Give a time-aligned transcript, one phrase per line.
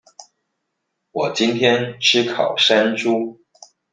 [1.11, 3.37] 我今天吃烤山豬